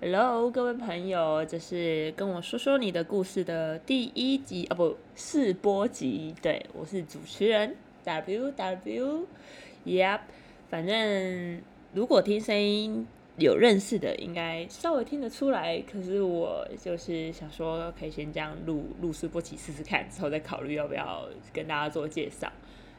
[0.00, 6.34] Hello，各位朋友，这是跟我说说你的故事的第一集啊，不，试播集。
[6.42, 10.20] 对我是主持人 W W，Yep，
[10.68, 11.62] 反正
[11.94, 13.06] 如果听声音
[13.38, 15.80] 有认识的，应该稍微听得出来。
[15.80, 22.52] 可是我就是想说，可以先这样录录试播集试试看，之后再考虑要不要跟大家做介绍。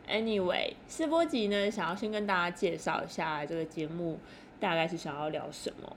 [0.10, 4.18] Anyway，试播集呢，想要先跟大家介绍一下这个节目
[4.60, 5.96] 大概是想要聊什么。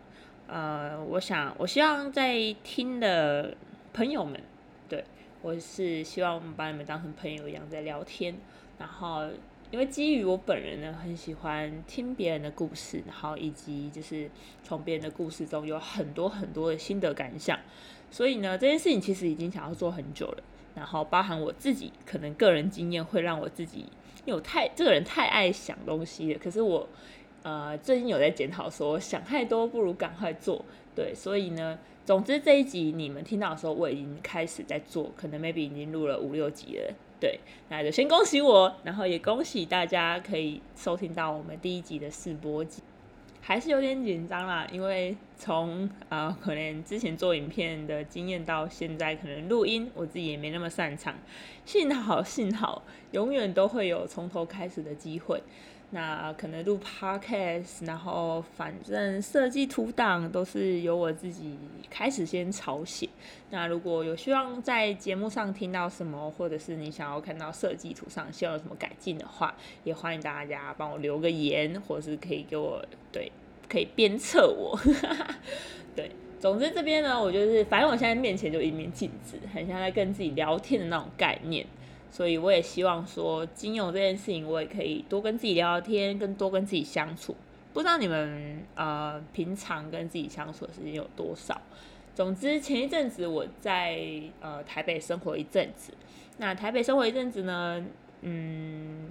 [0.48, 3.54] 呃，我想，我希望在听的
[3.92, 4.40] 朋友们，
[4.88, 5.04] 对
[5.42, 8.34] 我是希望我们把你们当成朋友一样在聊天。
[8.78, 9.28] 然后，
[9.70, 14.30] 因为基于我本人呢，很喜欢听别人的故事，然后以及就是
[14.62, 17.58] 从别人的故事中有很多很多的心得感想，
[18.10, 20.42] 所以呢，这件事情其实已经想要做很久了。
[20.74, 23.80] 然后，包含我自己可能个人经验会让我自己，
[24.24, 26.88] 因为我太这个人太爱想东西了，可是我。
[27.42, 42.82] 呃，最近有在检讨，说想太多不如赶快做，对，所以呢，总之这一集你们听到的时候，我已经开始在做，可能 maybe 已经录了五六集了，对，那就先恭喜我，然后也恭喜大家可以收听到我们第一集的试播集，
[43.40, 51.14] 还是有点紧张啦，因为从呃可能之前做影片的经验到现在，可能录音我自己也没那么擅长，
[51.64, 55.40] 幸好幸好，永远都会有从头开始的机会。
[55.90, 61.56] 那可能录 podcast，然后反正设计图档都是由我自己
[61.88, 63.08] 开始先抄写。
[63.48, 73.32] 那如果有希望在节目上听到什么，或者是你想要看到设计图上希望有什么改进的话，也欢迎大家帮我留个言，或者是可以给我对，
[73.66, 74.78] 可以鞭策我。
[75.96, 81.66] 对，总之这边呢，我就是反正我现在面前就一面镜子，很像在跟自己聊天的那种概念。
[82.10, 87.36] 所以我也希望说，金融这件事情，我也可以多跟自己聊聊天，跟多跟自己相处。
[87.72, 91.60] 不知道你们呃平常跟自己相处的时间有多少？
[92.14, 94.00] 总之前一阵子我在
[94.40, 95.92] 呃台北生活一阵子，
[96.38, 97.86] 那台北生活一阵子呢，
[98.22, 99.10] 嗯，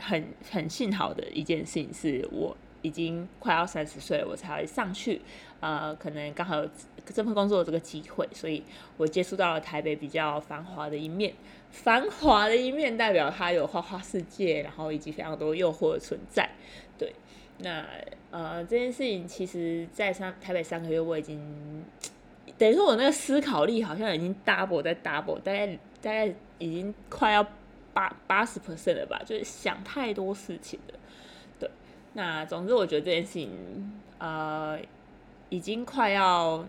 [0.00, 5.20] 很很幸好的一件事情是我已经快要三十岁，我才会上去，
[5.60, 6.70] 呃，可能刚好有
[7.04, 8.62] 这份工作这个机会，所以
[8.96, 11.34] 我接触到了台北比较繁华的一面。
[11.82, 16.48] 繁华的一面代表它有花花世界，然后以及非常多诱惑的存在。
[16.98, 17.14] 对，
[17.58, 17.84] 那
[18.30, 21.84] 呃这件事情其实，在三台北三个月，我已经
[22.58, 25.66] 等于说我那个思考力好像已经 double 在 double，大概
[26.00, 26.26] 大概
[26.58, 27.46] 已经快要
[27.92, 30.98] 八八十 percent 了吧，就是想太多事情了。
[31.60, 31.70] 对，
[32.14, 34.78] 那总之我觉得这件事情呃
[35.50, 36.66] 已经快要。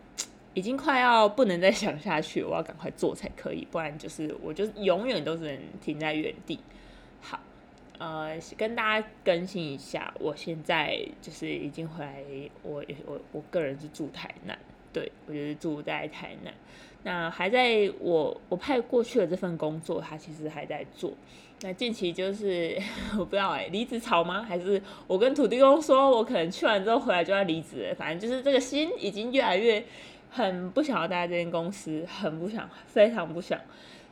[0.57, 6.59] 已经快要不能再想下去，我要赶快做才可以，不然就是我就永远都只能停在原地。
[7.21, 7.39] 好，
[7.99, 12.23] 呃，跟大家更新一下，我现在就是已经回来，
[12.63, 14.57] 我我我个人是住台南，
[14.91, 16.51] 对我就是住在台南。
[17.03, 21.13] 那还在我我派过去的这份工作，他其实还在做。
[21.61, 22.75] 那近期就是
[23.13, 24.41] 我不知道哎，离职潮吗？
[24.41, 27.93] 还是我跟土地公说我可能去完之后回来就要离职？
[27.95, 29.85] 反正就是这个心已经越来越。
[30.29, 33.59] 很不想要待在这间公司，很不想，非常不想，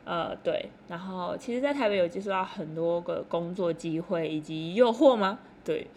[0.04, 0.70] 呃，对。
[0.88, 5.40] 然后，其实，在台北有接触到很多个工作机会以及诱惑吗？
[5.64, 5.88] 对。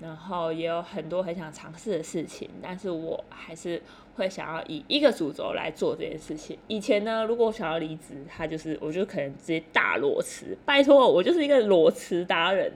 [0.00, 3.82] 然后也有很多很想尝试的事情，但是我还是
[4.14, 6.56] 会想要以一个主轴来做这件事情。
[6.68, 10.56] 以前呢，如果我想要离职，他就是，我就可能直接大裸辞。
[10.64, 12.72] 拜托，我就是一个裸辞达人。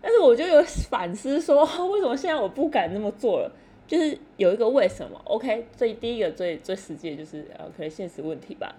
[0.00, 3.52] 但是我就有反思说， 为什么现在我不敢那么做了？
[3.90, 8.72] 就是有一个为什么？OK，最第一个最最实际的就是呃，可能现实问题吧。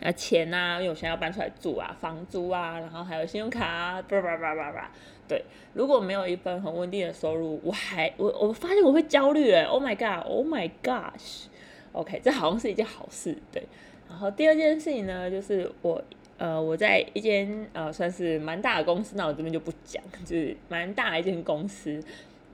[0.00, 4.90] 啊，钱啊，因为我现在要搬出来住啊，房租啊，然后还有信用卡啊，叭叭叭叭叭。
[5.28, 9.64] 对，如果没有一份很稳定的收入，我还我我发现我会焦虑了。
[9.64, 13.36] Oh my god！Oh my gosh！OK，这好像是一件好事。
[13.52, 13.62] 对，
[14.08, 16.02] 然后第二件事情呢，就是我
[16.38, 22.02] 呃我在一间呃算是蛮大的公司，那我这边就不讲，就是蛮大的一间公司。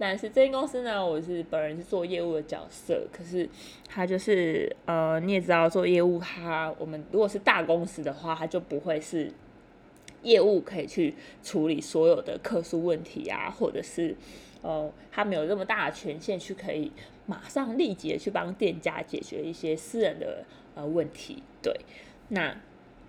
[0.00, 3.46] 但是这间公司呢，我是本人是做业务的角色，可是
[3.86, 9.30] 他就是呃，你也知道做业务，他我们如果是大公司的话，他就不会是
[10.22, 14.16] 业务可以去处理所有的客诉问题啊，或者是
[14.62, 16.90] 呃，他没有这么大的权限去可以
[17.26, 21.78] 马上立即的去帮店家解决一些私人的呃问题，对，
[22.28, 22.56] 那。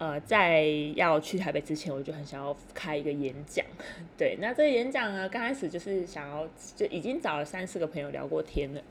[0.01, 0.65] 呃，在
[0.95, 3.63] 要去台北之前，我就很想要开一个演讲。
[4.18, 8.81] 对，那这个演讲呢，刚开始就是想要，就已经找了三四个朋友聊过天了，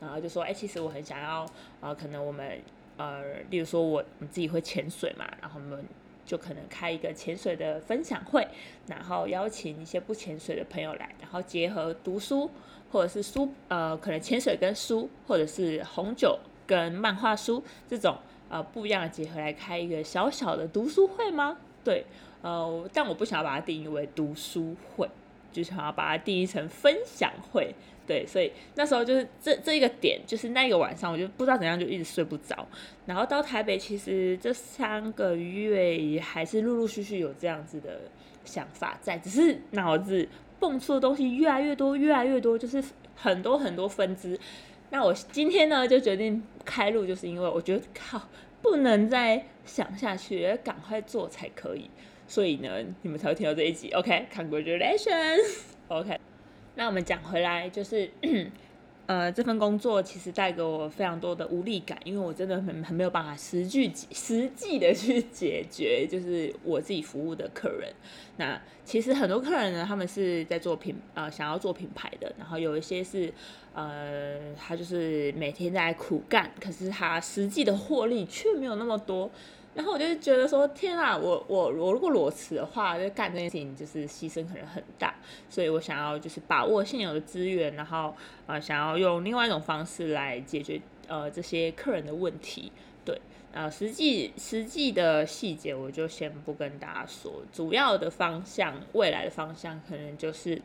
[0.00, 1.44] 然后就说，哎，其实我很想要，
[1.80, 2.56] 呃，可能我们，
[2.98, 3.20] 呃，
[3.50, 5.84] 例如说我我自己会潜水嘛，然后我们
[6.24, 8.46] 就可能开一个潜水的分享会，
[8.86, 12.48] 然后邀请一些不潜水的朋友来，然后结合读书
[12.92, 18.16] 或者是书，呃，可能潜水跟书，或者是红酒跟漫画书这种
[18.50, 21.56] 呃不一样的结合来开一个小小的读书会吗？
[21.82, 22.04] 对，
[22.42, 25.08] 呃，但我不想要把它定义为读书会，
[25.50, 27.74] 就想要把它定义成分享会。
[28.06, 32.66] 对，所以那时候就是这这一个点，就是那一个晚上，我就不知道怎样就一直睡不着。
[33.06, 38.00] 然后到台北，其实这三个月也还是陆陆续续有这样子的
[38.44, 42.82] 想法在，只是脑子蹦出的东西越来越多，越来越多，就是
[43.14, 44.36] 很多很多分支。
[44.90, 48.28] 那我今天呢就决定开录，就是因为我觉得靠，
[48.60, 51.88] 不能再想下去，赶快做才可以。
[52.26, 53.90] 所以呢，你们才会听到这一集。
[53.90, 56.18] OK，Congratulations，OK。
[56.76, 58.08] 那我们讲回来，就是，
[59.10, 67.92] 呃，这份工作其实带给我非常多的无力感，因为我真的很很没有办法实际实际的去解决，就是我自己服务的客人。
[68.36, 73.32] 那其实很多客人呢，他们是在做品呃想要做品牌的，然后有一些是
[73.74, 79.28] 呃他就是每天在苦干，可是他实际的获利却没有那么多。
[79.72, 85.14] 然后我就觉得说，天啊，我我我如果裸辞的话，就干这件事情就是牺牲可能很大，
[85.48, 88.12] 所以我想要就是把握现有的资源，然后
[88.48, 92.72] 呃想要用另外一种方式来解决呃这些客人的问题。
[93.04, 93.16] 对，
[93.52, 100.60] 呃实际实际的细节我就先不跟大家说，主要的方向未来的方向可能就是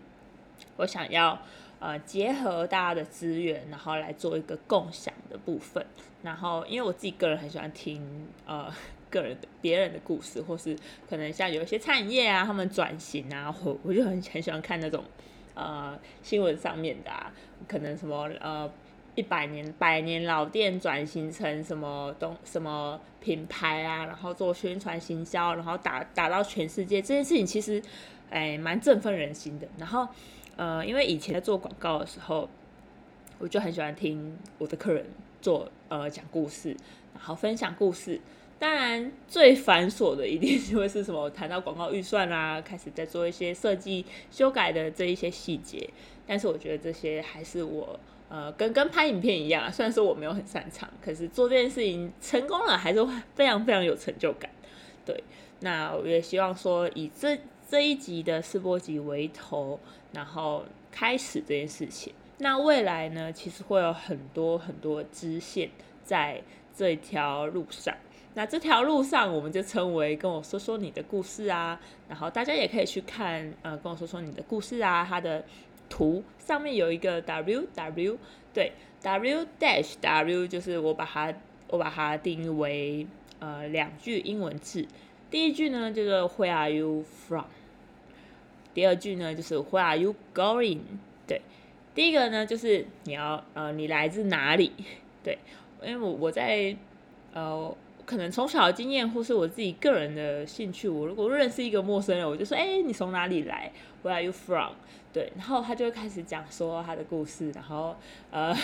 [0.78, 1.40] 我想要
[1.80, 5.86] 呃结合大家的资源，然后来做一个共享的部分。
[6.24, 8.74] 然后因为我自己个人很喜欢听呃。
[9.16, 10.78] 个人的别人的故事，或是
[11.10, 15.04] 可能像有一些餐饮业啊，他们转型啊，我我就很很喜欢看那种
[15.54, 17.32] 呃新闻上面的，啊，
[17.66, 18.70] 可能什么呃
[19.16, 27.82] 一百年百年老店转型成什么东什么品牌啊，然后做宣传行销，然后打打到全世界，这件事情其实
[28.30, 29.68] 哎蛮振奋人心的。
[29.78, 30.06] 然后
[30.58, 32.50] 呃，因为以前在做广告的时候，
[33.40, 35.06] 我就很喜欢听我的客人
[35.42, 36.76] 做呃讲故事，
[37.14, 38.20] 然后分享故事。
[38.58, 41.30] 当然，最繁琐的一定就会是什么？
[41.30, 45.90] 谈到广告预算啊，开始在做一些设计修改的这一些细节。
[46.26, 48.00] 但是我觉得这些还是我
[48.30, 54.50] 呃，跟跟拍影片一样，虽然说我没有很擅长，可是做这件事情成功了，还是会非常非常有成就感。
[55.06, 55.24] 对，
[55.60, 57.38] 那我也希望说以这
[57.70, 59.80] 这一集的试播集为头，
[60.14, 62.14] 然后开始这件事情。
[62.40, 65.70] 那未来呢，其实会有很多很多支线
[66.04, 66.42] 在
[66.76, 67.96] 这条路上。
[68.38, 71.80] 那这条路上，我们就称为跟我说说你的故事啊，
[72.10, 75.42] 然后大家也可以去看，呃，跟我说说你的故事啊，它的
[75.88, 78.18] 图上面有一个 W W，
[78.54, 81.34] 对，W dash W 就是我把它
[81.70, 83.08] 我把它定义为
[83.40, 84.86] 呃两句英文字，
[85.32, 87.46] 第一句呢就是 Where are you from？
[88.74, 90.80] 第二句呢就是 Where are you going？
[91.26, 91.42] 对，
[91.94, 94.74] 第一个呢就是你要呃你来自哪里？
[95.24, 95.38] 对，
[95.82, 96.76] 因为我我在
[97.34, 97.74] 呃。
[98.06, 103.72] 可能从小的经验，或是我自己个人的兴趣，我如果认识一个陌生人，我就说：“哎，你从哪里来
[104.04, 104.74] ？Where are you from？”
[105.12, 107.96] 对，然后他就会开始讲说他的故事，然后
[108.32, 108.56] 呃，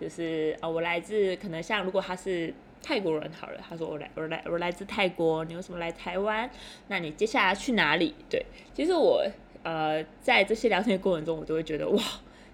[0.00, 2.52] 就是呃，我来自可能像如果他是
[2.82, 6.50] 泰国人好了，他说我来我来我来自泰国，你为什么来台湾？
[6.88, 8.14] 那你接下来去哪里？
[8.28, 8.44] 对，
[8.74, 9.24] 其实我
[9.62, 12.02] 呃在这些聊天的过程中，我都会觉得哇，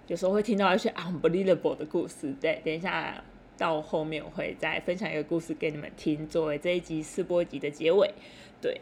[0.07, 2.35] 有时候会听到一些 unbelievable 的故事。
[2.39, 3.23] 对，等一下。
[3.57, 8.09] 到后面我会再分享一个故事给你们听，作为这一集试播集的结尾。
[8.61, 8.79] 对，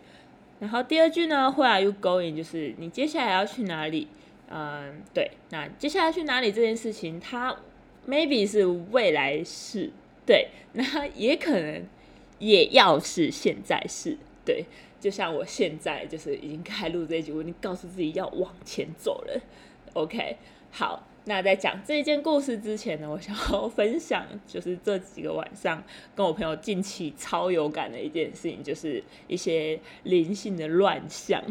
[0.59, 2.35] 然后第二句呢，Where are you going？
[2.35, 4.07] 就是你接下来要去哪里？
[4.49, 7.57] 嗯，对，那接下来去哪里这件事情，它
[8.07, 9.91] maybe 是未来式，
[10.25, 11.83] 对，那也可能
[12.39, 14.65] 也要是现在式，对，
[14.99, 19.41] 就像我现在就是已经开录这一集，我已经告诉自己要往前走了。
[19.93, 20.37] OK，
[20.71, 21.07] 好。
[21.27, 25.83] 那在讲这件故事之前呢，我想要分享，就是这几个晚上
[26.15, 31.41] 跟我朋友近期超有感的一件事情，就是一些灵性的乱象。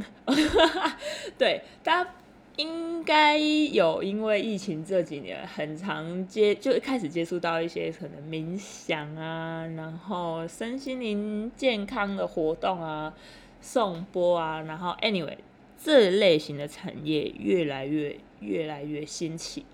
[1.36, 2.10] 对，大家
[2.56, 13.12] 应该有因为疫情这几年很常接，就一开始接触到一些可能冥想啊，然后身心灵健康的活动啊，
[13.60, 15.36] 送波啊，然后 anyway
[15.84, 18.16] 这类型的产业越来越。
[18.40, 19.64] 越来越兴起，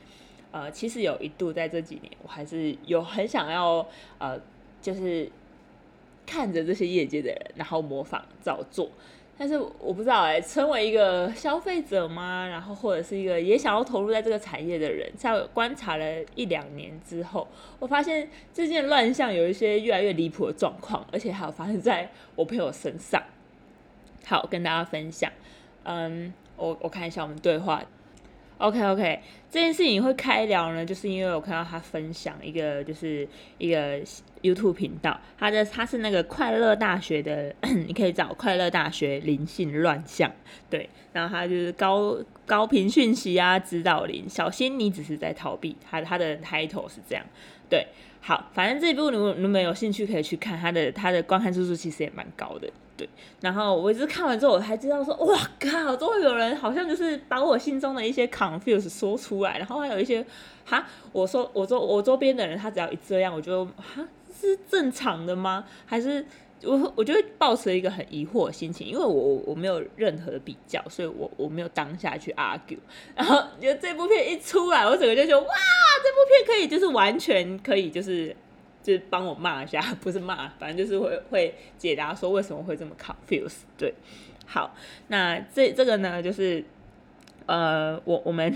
[0.52, 3.84] 呃，其实有一度在这几年，我还是有很想要，
[4.18, 4.40] 呃，
[4.80, 5.28] 就是
[6.24, 8.88] 看着这些业界的人，然后模仿照做。
[9.36, 12.46] 但是我不知道哎，成为一个消费者吗？
[12.46, 17.48] 然后或者是一个也想要投入在这个产业的人，在观察了一两年之后，
[17.80, 23.20] 我发现这件乱象有一些越来越离谱的状况，而且还有发生在我朋友身上。
[24.24, 25.32] 好，跟大家分享。
[25.90, 27.82] 嗯，我我看一下我们对话。
[28.58, 29.18] OK OK，
[29.50, 33.98] 这件事情会开聊呢，就是因为我看到他分享一个，就是一个
[34.42, 37.52] YouTube 频道，他的他是那个快乐大学的，
[37.86, 40.30] 你可以找快乐大学灵性乱象，
[40.68, 47.24] 对，然后他就是高高频讯息啊，指导灵，小心你只是在逃避，他他的 title 是这样，
[47.70, 47.86] 对，
[48.20, 52.70] 好，反正这一部如果你们有兴趣可以去看，他的他的观看次数其实也蛮高的。
[53.00, 53.08] 对，
[53.40, 60.22] 然后我一直看完之后，我才知道说，哇靠，终于有人好像就是把我心中的一些 confuse 说出来，然后还有一些，
[60.66, 64.06] 哈，我说我周我周边的人，他只要一这样，我就哈
[64.38, 65.64] 是正常的吗？
[65.86, 66.22] 还是
[66.62, 72.76] 我我就会抱持一个很疑惑的心情，因为我我没有任何的比较，所以我我没有当下去 argue，
[73.16, 75.54] 然后觉得这部片一出来，我整个就觉得哇，
[76.04, 78.36] 这部片可以就是完全可以就是。
[78.82, 83.58] 就是帮我骂一下， 不是骂，反正就是会会解答说为什么会这么 confuse。
[83.76, 83.94] 对，
[84.46, 84.74] 好，
[85.08, 86.64] 那这这个呢，就是
[87.46, 88.54] 呃，我我们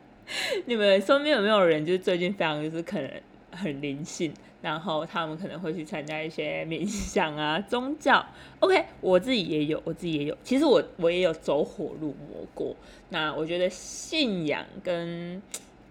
[0.66, 3.10] 你们身边有没有人就是最近非常就是可能
[3.52, 4.32] 很灵性，
[4.62, 8.24] 然后他们可能会去参加一些冥想啊、宗教。
[8.60, 10.36] OK，我自己也有，我自己也有。
[10.42, 12.76] 其实我我也有走火入魔过。
[13.10, 15.40] 那我觉得信仰跟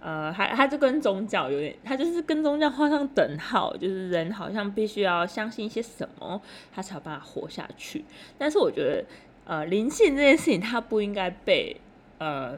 [0.08, 6.42] 呃，他他就跟宗教有点，他就是跟宗教画上等号，就是人好像必须要相信一些什么，
[6.74, 8.06] 他才有办法活下去。
[8.38, 9.04] 但是我觉得，
[9.44, 11.76] 呃，灵性这件事情，它不应该被
[12.20, 12.58] 呃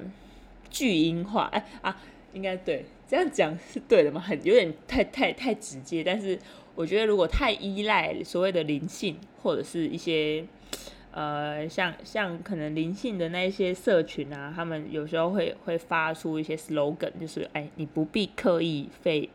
[0.70, 1.50] 巨婴化。
[1.51, 1.98] 哎啊，
[2.34, 4.22] 应该对这样讲是对的吗？
[4.22, 6.03] 很有点太太太直接。
[6.03, 6.38] 但是
[6.75, 10.46] 我觉得，如果太依赖所谓的灵性，或者是一些。
[11.12, 19.30] 呃，像像可能灵性的那一些社群啊，他们有时候会会发出一些 slogan，就是哎，你不必刻意费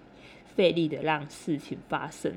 [0.54, 2.32] 费力的让事情发生，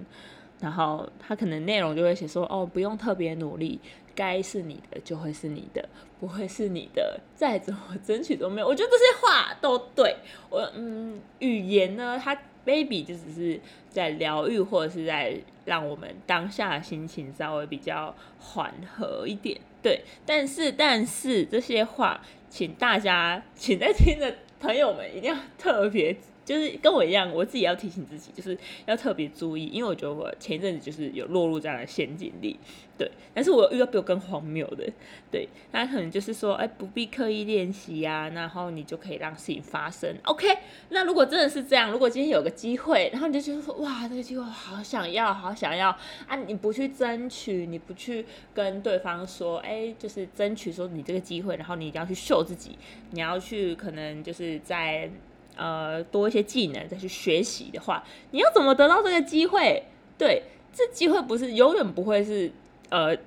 [0.60, 3.80] 然后他可能内容就会写说，哦，不用特别努力，
[4.16, 5.88] 该是你的就会是你的，
[6.20, 8.68] 不会是你的，再怎么争取都没有。
[8.68, 10.16] 我觉得这些话都对
[10.50, 12.36] 我，嗯，语言呢，它
[12.68, 13.60] baby 就只是
[13.90, 15.40] 在疗愈或者是在。
[15.68, 20.02] 让我们当下的心情稍微比较缓和一点，对。
[20.26, 26.16] 但是，但是这些话，请大家，请在听的朋友们一定要特别。
[26.48, 32.58] 就是跟我一样，我自己要提醒自己，就是要特别注意，因为我觉得我前一阵子就是有落入这样的陷阱里，
[32.98, 33.12] 对。
[33.34, 34.90] 但是我遇到比我更荒谬的，
[35.30, 40.16] 对，那可能就是说，哎，不必刻意练习呀，然后你就可以让事情发生。
[40.24, 40.48] OK，
[40.90, 45.90] 那如果真的是这样，如果今天有个机会，然后你就觉得说，哇，这个机会好想要，好想要
[46.28, 52.78] 啊，你不去争取，你不去跟对方说，哎，就是争取说你这个机会，然后你一定要去秀自己，
[53.12, 55.12] 你要去可能就是在。
[55.58, 59.84] 呃，多一些技能再去学习的话，你要怎么得到这个机会？
[60.18, 62.52] 对，这机会不是永远不会是
[62.90, 63.18] 呃，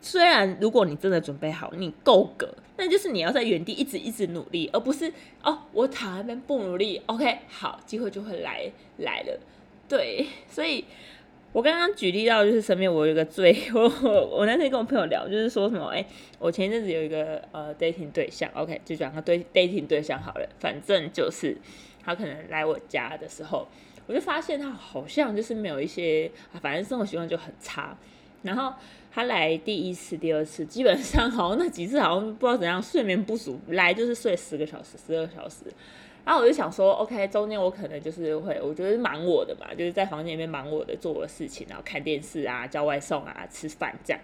[0.00, 9.38] 虽然如果你真的准备好，你够格，那就是你要在原地一直一直努力，而不是哦，我躺那边不努力，OK，好，机会就会来来了。
[9.88, 10.84] 对，所以。
[11.56, 13.88] 我刚刚举例到，就是身边我有一个最 我
[14.26, 16.04] 我那天跟我朋友聊，就是说什么，哎，
[16.38, 21.56] 我前一阵子有一个呃 dating 对象，OK，就讲他对 dating 对象好了，反正就是
[22.04, 23.66] 他可能来我家的时候，
[24.06, 27.96] 我就发现他好像就是没有一些，反正生活习惯就很差。
[28.42, 28.70] 然后
[29.10, 35.64] 他来第一次、第二次，基本上好像那几次好像不知道怎样，睡眠不足，来就是睡十个小时、十二小时。
[36.26, 44.20] 然后我就想说，OK，中间我可能就是会，我觉得忙我的嘛，就是在房间里面忙我的，做的事情，然后看电视啊，叫外送啊，吃饭这样。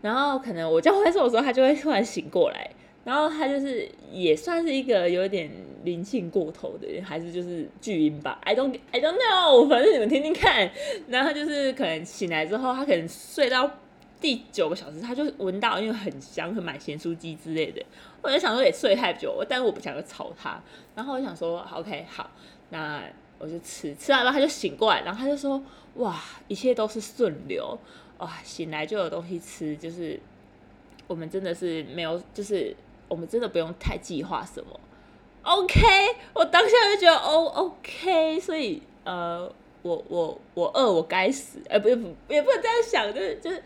[0.00, 2.70] 然后可能我叫外送的时候，他就会突然醒过来，
[3.04, 5.50] 然后他就是也算是一个有点
[5.82, 10.70] 灵性过头的，还是就是巨婴吧？I don't I don't know，反正你们听听看。
[11.08, 13.68] 然后就是可能醒来之后，他可能睡到。
[14.22, 17.84] 第九个小时，他就闻到，因为很香，会买咸酥鸡之类的。
[18.22, 20.62] 我就想说，也睡太久，但是我不想要吵他。
[20.94, 22.30] 然后我想说，OK，好，
[22.70, 23.02] 那
[23.38, 23.92] 我就吃。
[23.96, 25.60] 吃完了，他就醒过来，然后他就说
[25.96, 27.76] ：“哇，一切都是顺流，
[28.18, 30.18] 哇，醒来就有东西吃，就是
[31.08, 32.74] 我们真的是没有，就是
[33.08, 34.78] 我们真的不用太计划什么。
[35.42, 35.80] ”OK，
[36.32, 39.52] 我当下就觉得，哦，OK，所以呃，
[39.82, 43.60] 我我我饿，我该死，哎，不不，也不能这样想，就是就是。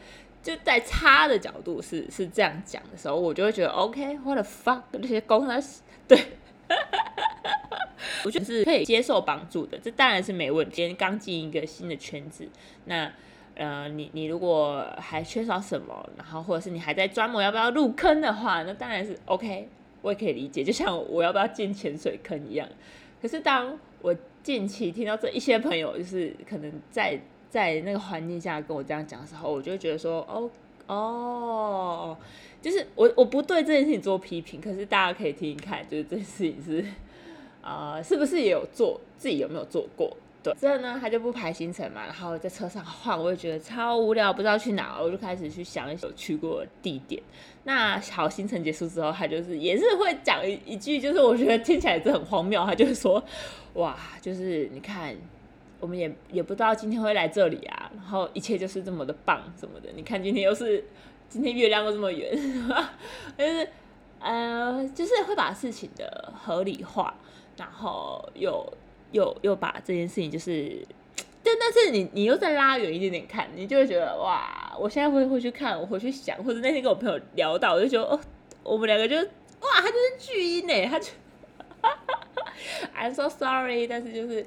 [0.46, 5.60] 就在差的角度是是这样讲的时候，我就会觉得 OK，what the fuck，那些公他
[6.06, 6.16] 对，
[8.24, 10.94] 我觉得是可以接受帮助的，这当然是没问题。
[10.94, 12.48] 刚进一个新的圈子，
[12.84, 13.10] 那
[13.56, 19.68] 呃，你你如果还缺少什么，然后或者是你还在钻磨要不要入坑的话，那当然是 OK，
[20.02, 20.62] 我也可以理解。
[20.62, 22.68] 就像我要不要进潜水坑一样。
[23.20, 27.18] 可是当我近期听到这一些朋友，就是可能在。
[27.50, 30.50] 在那个环境下跟我这样讲的时候，我就觉得说，哦
[30.86, 32.16] 哦，
[32.62, 36.84] 就是我我不对这件事情做批评，可是大家可以听听看，就是这件事情是
[37.62, 40.16] 啊， 是不是也有做，自己有没有做过？
[40.42, 47.20] 对，之后呢，他就不排行程嘛，然后在车上晃，我就觉得超无聊，不知道去哪，我就开始去想一些去过的地点。
[47.64, 53.20] 那好，行程结束之后，他就是也是会讲一一句，就是我觉得听起来是很荒谬，他就是说，
[53.74, 55.16] 哇，就是你看。
[55.86, 59.88] 我们也也不知道今天会来这里啊，然后一切就是这么的棒什么的。
[59.94, 60.84] 你看今天又是
[61.28, 62.36] 今天月亮又这么圆，
[63.38, 63.68] 就是
[64.18, 67.14] 呃，就是会把事情的合理化，
[67.56, 68.66] 然后又
[69.12, 70.84] 又又把这件事情就是，
[71.44, 78.18] 但但是你你又再拉远一点点看，你就会觉得哇，我现在会会去看，我回去想，或者那天跟我朋友聊到，我就觉得哦，
[78.64, 81.12] 我们两个就哇，他就是巨婴呢，他就
[82.92, 84.44] ，I'm so sorry，但是就是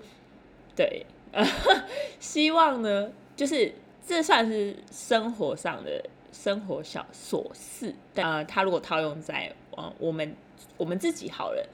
[0.75, 1.05] 对。
[2.19, 3.73] 希望呢，就是
[4.05, 7.93] 这算是生活上的生活小琐事。
[8.15, 10.35] 呃，他如果套用在呃我们
[10.77, 11.67] 我们自己好了，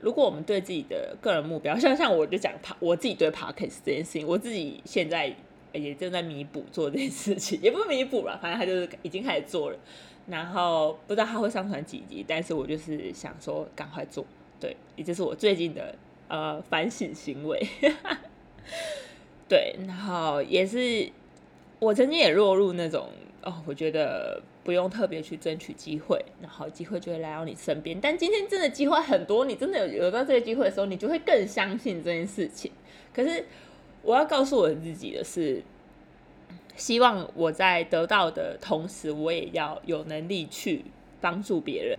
[0.00, 5.34] 如果我们对自己的个人目标，像像我就讲爬我自己对 Parkes 这件事情，我自己现在
[5.72, 9.78] 也正在弥补做这件事情，也不弥补了，反正他就是已经开始做了。
[10.26, 14.26] 然后不知道他会上传几集，但是我就是想说赶快做，
[14.58, 15.94] 对，也就是我最近的
[16.26, 17.64] 呃反省行为。
[19.48, 21.10] 对，然后也是
[21.78, 23.08] 我曾经也落入那种
[23.42, 28.00] 哦，我觉得不用特别去争取机会，然后机会就会来到你身边。
[28.00, 32.72] 但今天真的机会很多，你真的有有到这个机会的时候，你就会更相信这件事情。
[33.14, 33.46] 可是
[34.02, 35.62] 我要告诉我自己的是，
[36.74, 40.84] 希望我在得到的同时，我也要有能力去
[41.20, 41.96] 帮助别人。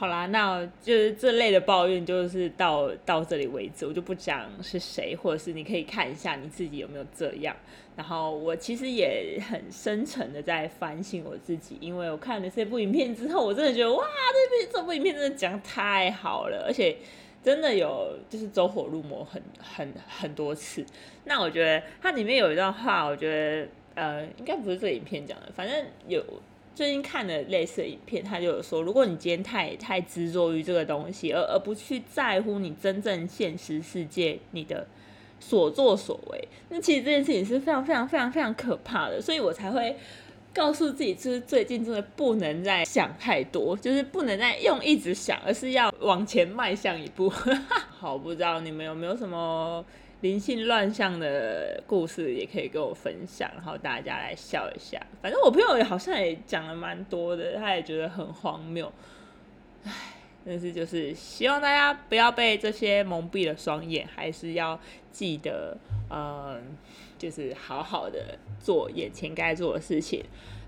[0.00, 7.54] 好啦，那就是这类的抱怨，就是到到这里为止，我就不讲是谁，或者是你可以看一下你自己有没有这样。
[7.94, 16.96] 然后我其实也很深沉的在反省我自己，因为我看了这部影片之后，我真的觉得哇，这部这部影片真的讲太好了，而且
[17.44, 20.82] 真的有就是走火入魔很很很多次。
[21.24, 26.24] 那我觉得它里面有一段话，我觉得呃，应该不是这影片讲的，反正有。
[26.80, 34.86] 最近看的类似的影片，他就有说，如果你今天太太执着于这个东西，而而不去在乎你真正现实世界你的
[35.38, 39.20] 所作所为，那其实这件事情是非常非常非常非常可怕的。
[39.20, 39.94] 所以我才会
[40.54, 47.28] 告诉自己，就是最近真的不能再想太多，就是不能再用一直想，而是要往前迈向一步。
[47.92, 49.84] 好，不知道你们有没有什么？
[50.20, 55.00] 灵性乱象的故事也可以跟我分享，然后大家来笑一下。
[55.22, 58.92] 反正我朋友好像也讲了蛮多的，他也觉得很荒谬。
[59.84, 59.92] 唉，
[60.44, 64.78] 但是就是希望大家不要被这些蒙蔽了双眼，还是要
[65.10, 65.74] 记得，
[66.10, 66.76] 嗯，
[67.18, 70.22] 就是好好的做眼前该做的事情。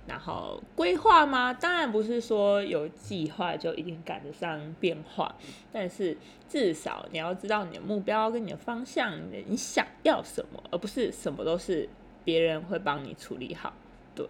[0.07, 1.55] 然后规划吗？
[1.55, 5.33] 当然不是说有计划就一定赶得上变化，
[5.73, 6.17] 但是
[6.49, 11.89] 至少你要知道你的目标跟你的方向，你想要什么，而不是什么都是
[12.25, 13.73] 别人会帮你处理好。
[14.13, 14.27] 对，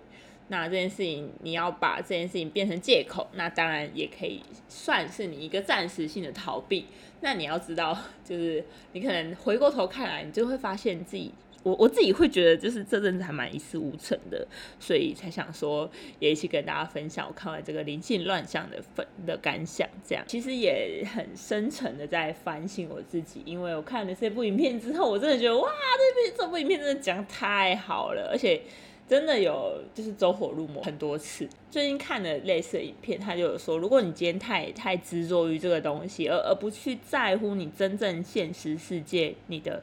[0.48, 6.86] 那这件事情你要把这件事情变成借口，那当然也可以算是你一个暂时性的逃避。
[7.22, 11.32] 那你要知道，就是你可能回过头看来，你就会发现自己。
[11.62, 14.46] 我我自己会觉得，就是这阵子还蛮一事无成的，
[14.80, 19.88] 所以才想说也一起跟大家分享我看完这个灵性乱象的分的感想。
[20.04, 28.60] 这样其实也很深沉的在反省我自己，因为我看了这部影片之后，我真的觉得哇，这部这部影片真的讲太好了，而且
[29.08, 31.48] 真的有就是走火入魔很多次。
[31.70, 39.80] 最近看了类似的影片，他就有说，如果你今天太太执着于这个东西，而而不去在乎你真正现实世界你的。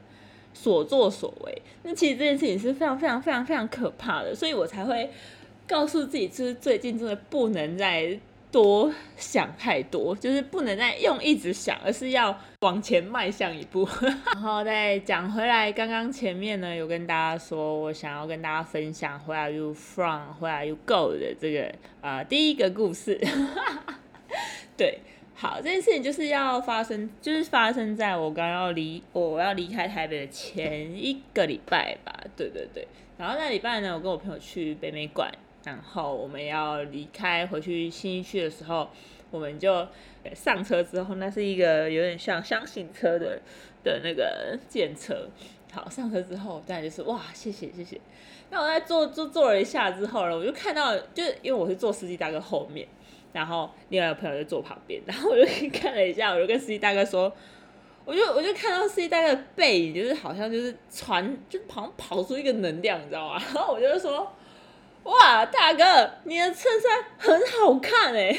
[0.52, 5.10] 所作所为，那其实这件事情是非常非常非常非常可怕的，所以我才会
[5.66, 8.18] 告诉自己，就是最近真的不能再
[8.50, 13.88] 多想太多，就是不能再用一直想，而是要往前迈向一步。
[14.34, 20.34] 然后再讲回来，刚刚前面呢有跟大家说，我想要跟大家分享 Where are you from?
[20.40, 23.20] Where are you go 的这个啊第一个故事，
[24.76, 24.98] 对。
[25.40, 32.12] 好，这件事情就是要发生，就是发生在我刚要离我要离开台北的前一个礼拜吧。
[32.36, 35.32] 对对对，然后那礼拜呢，我跟我朋友去北美馆，
[35.64, 38.90] 然后我们要离开回去新一区的时候，
[39.30, 39.88] 我们就
[40.34, 43.40] 上车之后，那是一个有点像箱型车的
[43.82, 45.26] 的那个电车。
[45.72, 47.98] 好，上车之后，当然就是哇，谢谢谢谢。
[48.50, 52.86] 那我在坐坐坐了一下之后呢，我就看到，就是因为我是坐司机大哥后面。
[53.32, 57.32] 然后另外一个朋友就坐旁边，然后我就看了一下，我就跟司机大哥说，
[58.04, 63.34] 我就我就看到司机大哥的背影，就是好像就是传，就好像跑出一个能量，你知道吗？
[63.54, 64.32] 然后我就说，
[65.04, 68.36] 哇，大哥，你的衬衫很好看哎。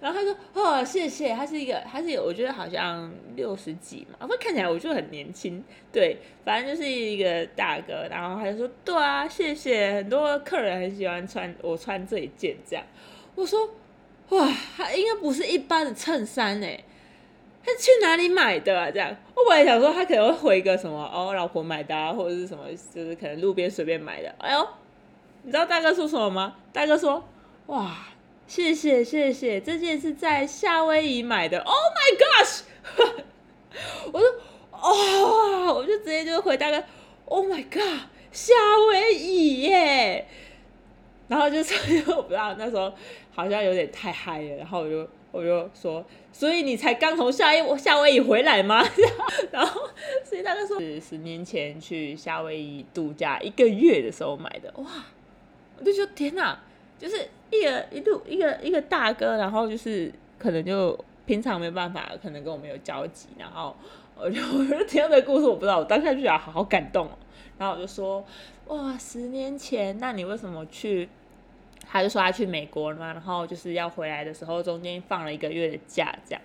[0.00, 5.62] 然后他说：“哦，谢谢。”他是一个，他是我觉得好像六十几嘛，不看起来我就很年轻。
[5.92, 8.06] 对，反正就是一个大哥。
[8.10, 12.84] 然后他就说：“对啊，谢谢。”很多客人很喜欢穿我穿这一件这样。
[13.34, 13.70] 我说
[14.30, 16.82] ：“哇，他应该不是一般的衬衫哎，
[17.64, 24.34] 他去哪里买的啊？”这样，我本来想说他可能会回个什么哦，老婆买的啊，或者是什么，就是可能路边随便买的。
[24.38, 24.68] 哎呦，
[25.42, 26.56] 你知道大哥说什么吗？
[26.72, 27.22] 大哥说
[27.68, 27.96] ：“哇。”
[28.52, 31.58] 谢谢谢谢，这件是在夏威夷买的。
[31.60, 32.60] Oh my gosh！
[34.12, 34.28] 我说
[34.70, 36.84] 哦，我就直接就回答个
[37.24, 38.10] Oh my god！
[38.30, 38.52] 夏
[38.90, 40.26] 威夷耶！
[41.28, 42.92] 然后就是 因为我不知道那时候
[43.34, 48.86] 好像有点太嗨了，然后我就我就说，所以你才刚从夏威夏威夷回来吗？
[49.50, 49.88] 然后
[50.22, 54.70] 所以大概说是十年前去夏威夷度假一个月的时候买的。
[54.76, 55.06] 哇！
[55.78, 56.62] 我就说天哪，
[56.98, 57.30] 就是。
[57.52, 63.76] 一个一度一个一个大哥，然后就是可能就平常没办法，可能跟我们有交集，然后
[64.16, 67.18] 我就 我就听到这个故事，我不知道，我当下就觉得好好感动哦。
[67.58, 68.24] 然后我就说，
[68.68, 71.08] 哇，十年前，那你为什么去？
[71.84, 76.40] 他就说他去美国了嘛，然后就是要回来的时候，中间放了一个月的假，这样。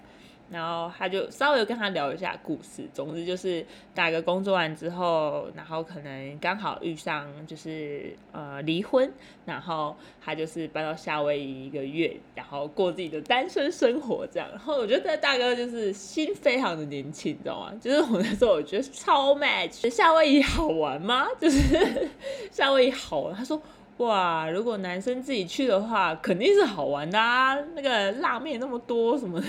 [0.49, 9.11] 然后他就稍微跟他聊一下故事，总之就是大哥工作完之后，然后可能刚好遇上就是呃离婚，
[9.45, 14.47] 然后他就是搬到夏威夷一个月，然后过自己的单身生活这样。
[14.49, 17.73] 然后我觉得大哥就是心非常的年轻，你知道吗？
[17.81, 21.27] 就是我那时候我觉得超 match，夏威夷好玩吗？
[21.39, 22.09] 就是
[22.51, 23.35] 夏威夷好玩。
[23.35, 23.61] 他说
[23.97, 29.47] 哇，如果男生自己去的话，肯定是好玩的啊，那个辣面那么多什么的。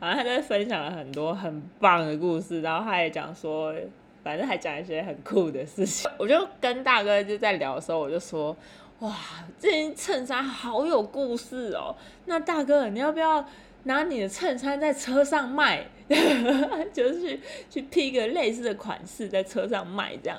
[0.00, 3.74] 然后他在分享了很多很棒的故事，然后他也讲说，
[4.22, 6.10] 反正还讲一些很酷的事情。
[6.18, 8.56] 我就跟大哥就在聊的时候，我就说，
[9.00, 9.14] 哇，
[9.58, 11.94] 这件衬衫好有故事哦。
[12.26, 13.44] 那大哥，你要不要
[13.84, 15.86] 拿你的衬衫在车上卖？
[16.92, 20.38] 就是去去披个类似的款式在车上卖这样。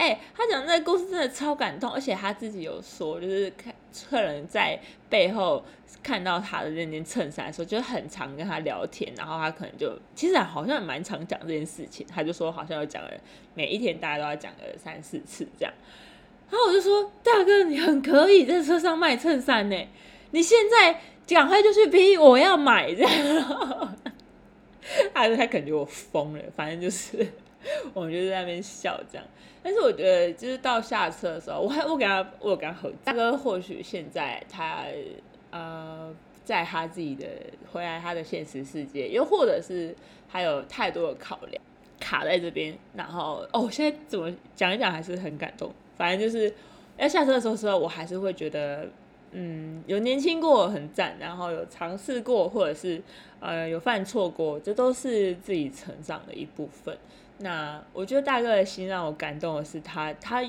[0.00, 3.74] 哎，他讲那个故事真的超感动，而且他自己有说，就是看
[4.08, 5.62] 客人在背后
[6.02, 13.10] 看到他的那件衬衫的时候，就很常跟他聊天，然后他可能就其实好像蛮常讲这件事情，他就说好像有讲了
[13.52, 15.74] 每一天大家都要讲个三四次这样。
[16.48, 19.76] 然后我就说大哥你很可以在车上卖衬衫呢，
[20.30, 23.96] 你现在赶快就去逼，我要买这样。
[25.12, 27.18] 他说他感觉我疯了，反正就是
[27.94, 29.26] 我们就在那边笑这样。
[29.62, 34.84] 但是我觉得，就是到下车的时候，我还我给他，我跟他合大哥，或许现在他
[35.50, 37.26] 呃，在他自己的
[37.70, 39.94] 回来他的现实世界，又或者是
[40.30, 41.62] 他有太多的考量
[41.98, 45.70] 卡在这边，然后哦，现在怎么讲一讲还是很感动。
[45.98, 46.50] 反正就是
[46.96, 48.88] 要下车的时候，时候我还是会觉得，
[49.32, 53.02] 嗯，有年轻过很赞，然后有尝试过，或者是
[53.40, 56.96] 呃有犯错过，这都是自己成长的一部分。
[57.42, 60.44] 那我觉得大哥的心让我感动的是，他他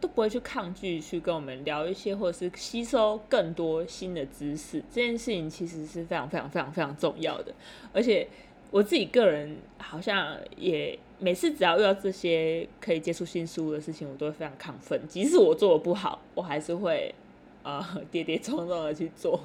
[0.00, 4.82] 都不会去抗拒去跟我们聊一些，或者是吸收更多新的知识。
[4.90, 7.54] 这件事情其实是非常非常非常非常重要的。
[7.92, 8.26] 而且
[8.72, 15.00] 我自己个人好像也每次只要遇到这些可以接触新事物的事情，我都会非常亢奋。
[15.06, 17.14] 即使我做的不好，我还是会
[17.62, 19.40] 啊跌跌撞撞的去做。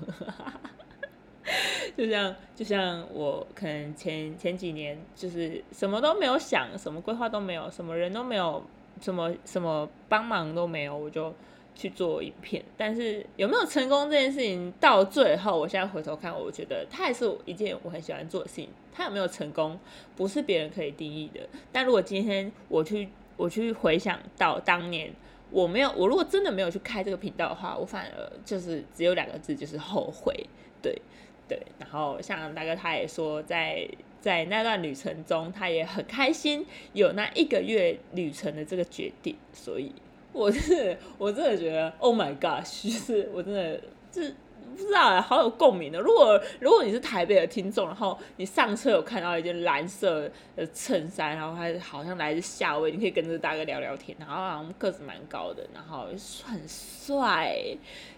[1.95, 8.61] 就像就像我可能前前几年就是什么都没有想，什么规划都没有，什么人都没有，
[8.99, 11.33] 什么什么帮忙都没有，我就
[11.73, 12.61] 去做影片。
[12.75, 18.69] 但是有没有成功这件事情，到最后我现在回头看，我觉得它还是一件我很喜欢做的事情。
[18.91, 19.79] 它有没有成功，
[20.15, 21.47] 不是别人可以定义的。
[21.71, 23.07] 但如果今天我去
[23.37, 25.13] 我去回想到当年
[25.51, 30.33] 我没有，我如果真的没有去开这个频道的话，我反而就是只有两个字，就是后悔。
[30.81, 30.99] 对。
[31.47, 33.87] 对，然后像大哥他也说，在
[34.19, 39.93] 在那段旅程中，他也很开心有那一个月旅程的这个决定，所以
[40.33, 43.79] 我是我真的觉得，Oh my God，就是我真的
[44.11, 44.35] 是
[44.77, 45.99] 不知道哎，好有共鸣的。
[45.99, 56.05] 如果如果你是台北的听众，然后你上车有看到一件蓝色的衬衫，然后还好像来自夏威夷，你可以跟这大哥聊聊天，然后好像个子蛮高的，然后
[56.45, 57.57] 很帅。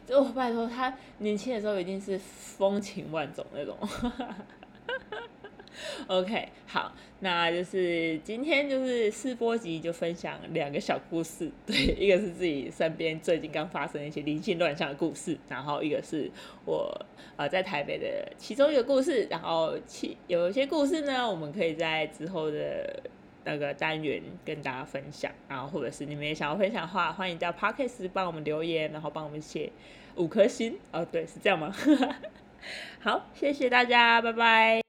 [0.05, 3.77] 就拜托他年轻的时候一定是风情万种那种。
[6.08, 16.29] OK，好，那就是今天就是试播集就分享两个小故事，对，一个是自己身边最近刚发生一些灵性乱象的故事，然后一个是
[16.65, 17.05] 我
[17.38, 23.01] 呃在台北的其中一个故事，然后其有一些故事呢，我们可以在之后的
[23.45, 29.71] 那个单元跟大家分享，然后或者是你们也想要分享的话，欢迎到 Podcast 帮我们留言，然后帮我们写
[30.15, 30.77] 五颗星。
[30.91, 31.73] 哦，对，是这样吗？
[32.99, 34.88] 好，谢谢大家，拜拜。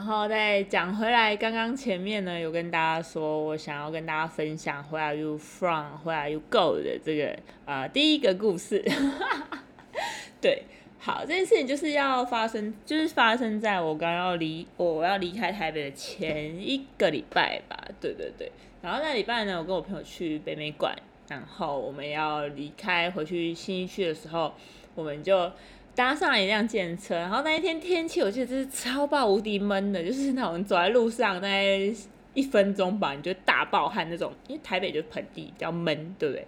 [0.00, 8.82] 然后再讲回来，刚刚前面呢有跟大家说，我想要跟大家分享 Where are you from, Where are you go 的这个呃第一个故事。
[10.40, 10.62] 对，
[10.98, 17.76] 好，这件事情就是要发生，就是发生在我刚要离我要离开台北的前一个礼拜吧。
[18.00, 20.96] 对对对，然后那礼拜呢，我跟我朋友去北美馆，
[21.28, 24.54] 然后我们要离开回去新一区的时候，
[24.94, 25.52] 我们就。
[26.00, 31.76] 搭上了一辆电车，然后那一天天气，我记得真是超爆无敌闷的，就是那种走在路上，大概
[32.32, 34.32] 一分钟吧，你就大爆汗那种。
[34.48, 36.46] 因为台北就是盆地，比较闷，对不对？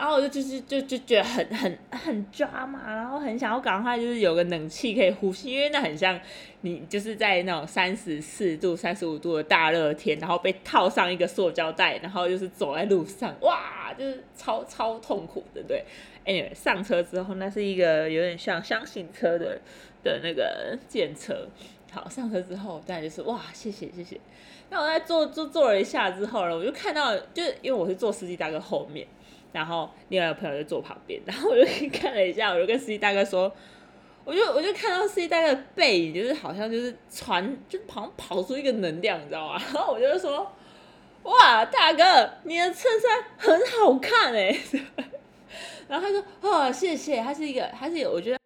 [0.00, 6.18] 然后我就就是就就觉得很很很抓嘛，然后很想要赶快就是有个冷气可以呼吸，因为那很像
[6.62, 15.84] 你就是在那种三十四度、三十五度的大热天，然后被套上一个塑胶袋，然后就是走在路上，哇，就是超超痛苦的，对。
[16.24, 19.60] Anyway，上车之后，那是一个有点像箱型车的
[20.02, 21.46] 的那个电车。
[21.92, 24.18] 好，上车之后，当然就是哇，谢谢谢谢。
[24.70, 29.06] 那我在坐坐坐了一下之后呢，我就看到，就是因为我是坐司机大哥后面，
[29.52, 33.52] 然后另外一个朋友就坐旁边， 然后我就看了一下，我就跟司机大哥说，
[34.24, 39.60] 我就我就看到司机大哥的背影，就是好像就是传，就好像跑出一个能量，你知道吗？
[39.74, 40.50] 然后我就说，
[41.24, 44.56] 哇，大哥，你的衬衫很好看哎。
[45.88, 48.38] 然后他说：“哦，谢谢。”他是一个，他是有，我觉得